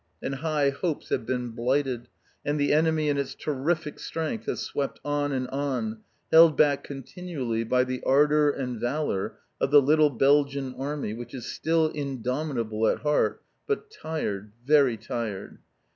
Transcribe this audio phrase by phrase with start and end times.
[0.19, 2.07] And high hopes have been blighted,
[2.43, 5.99] and the enemy in its terrific strength has swept on and on,
[6.31, 11.45] held back continually by the ardour and valour of the little Belgian Army which is
[11.51, 15.59] still indomitable at heart, but tired, very tired.